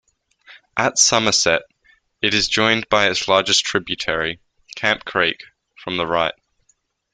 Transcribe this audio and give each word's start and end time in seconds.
At 0.77 0.97
Somerset, 0.97 1.61
it 2.23 2.33
is 2.33 2.47
joined 2.47 2.89
by 2.89 3.07
its 3.11 3.27
largest 3.27 3.63
tributary, 3.65 4.39
Camp 4.75 5.05
Creek, 5.05 5.43
from 5.75 5.97
the 5.97 6.07
right. 6.07 6.33